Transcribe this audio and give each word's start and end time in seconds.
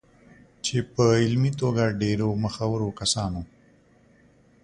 چې 0.65 0.75
په 0.93 1.03
علمي 1.21 1.51
توګه 1.61 1.83
ډېرو 2.01 2.27
مخورو 2.43 2.89
کسانو 2.99 3.41